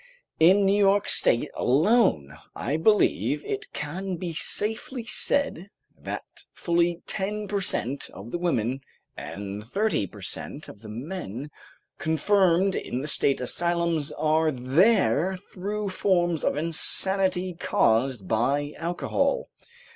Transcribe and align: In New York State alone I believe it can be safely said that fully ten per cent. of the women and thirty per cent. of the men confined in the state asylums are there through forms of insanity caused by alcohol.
In 0.39 0.65
New 0.65 0.75
York 0.79 1.07
State 1.07 1.51
alone 1.53 2.35
I 2.55 2.75
believe 2.75 3.45
it 3.45 3.71
can 3.71 4.15
be 4.15 4.33
safely 4.33 5.05
said 5.05 5.69
that 5.95 6.23
fully 6.55 7.03
ten 7.05 7.47
per 7.47 7.61
cent. 7.61 8.09
of 8.09 8.31
the 8.31 8.39
women 8.39 8.81
and 9.15 9.63
thirty 9.63 10.07
per 10.07 10.23
cent. 10.23 10.67
of 10.67 10.81
the 10.81 10.89
men 10.89 11.51
confined 11.99 12.73
in 12.73 13.01
the 13.01 13.07
state 13.07 13.39
asylums 13.39 14.11
are 14.13 14.49
there 14.51 15.37
through 15.37 15.89
forms 15.89 16.43
of 16.43 16.57
insanity 16.57 17.53
caused 17.53 18.27
by 18.27 18.73
alcohol. 18.77 19.49